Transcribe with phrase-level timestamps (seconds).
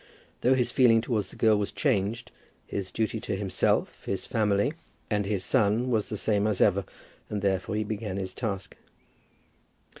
[0.41, 2.31] Though his feeling towards the girl was changed,
[2.65, 4.73] his duty to himself, his family,
[5.11, 6.85] and his son, was the same as ever,
[7.29, 8.75] and therefore he began his task.